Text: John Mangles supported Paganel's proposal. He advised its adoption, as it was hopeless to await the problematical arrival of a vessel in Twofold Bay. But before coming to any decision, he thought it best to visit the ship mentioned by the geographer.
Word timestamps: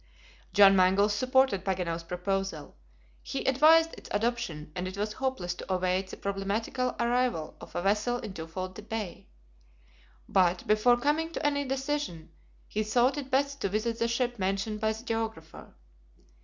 John 0.51 0.75
Mangles 0.75 1.13
supported 1.13 1.63
Paganel's 1.63 2.01
proposal. 2.01 2.75
He 3.21 3.45
advised 3.45 3.93
its 3.93 4.09
adoption, 4.11 4.71
as 4.75 4.87
it 4.87 4.97
was 4.97 5.13
hopeless 5.13 5.53
to 5.53 5.71
await 5.71 6.07
the 6.07 6.17
problematical 6.17 6.95
arrival 6.99 7.55
of 7.61 7.75
a 7.75 7.83
vessel 7.83 8.17
in 8.17 8.33
Twofold 8.33 8.89
Bay. 8.89 9.27
But 10.27 10.65
before 10.65 10.97
coming 10.97 11.31
to 11.33 11.45
any 11.45 11.65
decision, 11.65 12.31
he 12.67 12.81
thought 12.81 13.15
it 13.15 13.29
best 13.29 13.61
to 13.61 13.69
visit 13.69 13.99
the 13.99 14.07
ship 14.07 14.39
mentioned 14.39 14.81
by 14.81 14.93
the 14.93 15.03
geographer. 15.03 15.75